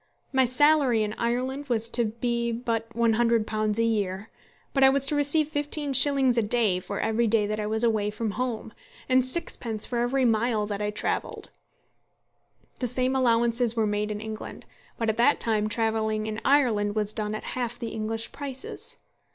My 0.33 0.45
salary 0.45 1.03
in 1.03 1.13
Ireland 1.19 1.67
was 1.69 1.87
to 1.89 2.05
be 2.05 2.51
but 2.51 2.89
£100 2.93 3.77
a 3.77 3.83
year; 3.83 4.31
but 4.73 4.83
I 4.83 4.89
was 4.89 5.05
to 5.05 5.15
receive 5.15 5.47
fifteen 5.47 5.93
shillings 5.93 6.39
a 6.39 6.41
day 6.41 6.79
for 6.79 6.99
every 6.99 7.27
day 7.27 7.45
that 7.45 7.59
I 7.59 7.67
was 7.67 7.83
away 7.83 8.09
from 8.09 8.31
home, 8.31 8.73
and 9.07 9.23
sixpence 9.23 9.85
for 9.85 9.99
every 9.99 10.25
mile 10.25 10.65
that 10.65 10.81
I 10.81 10.89
travelled. 10.89 11.51
The 12.79 12.87
same 12.87 13.15
allowances 13.15 13.75
were 13.75 13.85
made 13.85 14.09
in 14.09 14.19
England; 14.21 14.65
but 14.97 15.07
at 15.07 15.17
that 15.17 15.39
time 15.39 15.69
travelling 15.69 16.25
in 16.25 16.41
Ireland 16.43 16.95
was 16.95 17.13
done 17.13 17.35
at 17.35 17.43
half 17.53 17.77
the 17.77 17.89
English 17.89 18.31
prices. 18.31 18.97